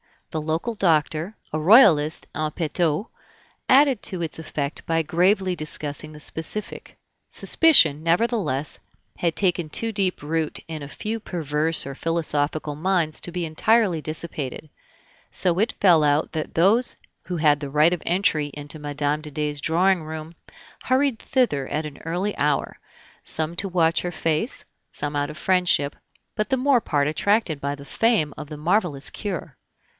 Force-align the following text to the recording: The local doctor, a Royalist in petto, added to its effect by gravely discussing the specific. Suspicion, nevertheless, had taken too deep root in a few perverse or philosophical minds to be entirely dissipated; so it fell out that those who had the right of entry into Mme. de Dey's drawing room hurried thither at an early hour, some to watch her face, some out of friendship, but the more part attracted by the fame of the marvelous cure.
The 0.31 0.41
local 0.41 0.73
doctor, 0.75 1.35
a 1.51 1.59
Royalist 1.59 2.25
in 2.33 2.49
petto, 2.51 3.09
added 3.69 4.01
to 4.03 4.21
its 4.21 4.39
effect 4.39 4.83
by 4.87 5.03
gravely 5.03 5.55
discussing 5.55 6.13
the 6.13 6.21
specific. 6.21 6.97
Suspicion, 7.29 8.01
nevertheless, 8.01 8.79
had 9.17 9.35
taken 9.35 9.69
too 9.69 9.91
deep 9.91 10.23
root 10.23 10.57
in 10.67 10.81
a 10.81 10.87
few 10.87 11.19
perverse 11.19 11.85
or 11.85 11.93
philosophical 11.93 12.75
minds 12.75 13.19
to 13.19 13.31
be 13.31 13.45
entirely 13.45 14.01
dissipated; 14.01 14.69
so 15.29 15.59
it 15.59 15.73
fell 15.73 16.01
out 16.03 16.31
that 16.31 16.55
those 16.55 16.95
who 17.27 17.37
had 17.37 17.59
the 17.59 17.69
right 17.69 17.93
of 17.93 18.01
entry 18.05 18.47
into 18.53 18.79
Mme. 18.79 19.21
de 19.21 19.29
Dey's 19.29 19.61
drawing 19.61 20.01
room 20.01 20.33
hurried 20.85 21.19
thither 21.19 21.67
at 21.67 21.85
an 21.85 21.99
early 22.05 22.35
hour, 22.37 22.79
some 23.23 23.55
to 23.57 23.67
watch 23.67 24.01
her 24.01 24.13
face, 24.13 24.63
some 24.89 25.15
out 25.15 25.29
of 25.29 25.37
friendship, 25.37 25.95
but 26.35 26.49
the 26.49 26.57
more 26.57 26.81
part 26.81 27.07
attracted 27.07 27.59
by 27.61 27.75
the 27.75 27.85
fame 27.85 28.33
of 28.37 28.47
the 28.47 28.57
marvelous 28.57 29.09
cure. 29.09 29.57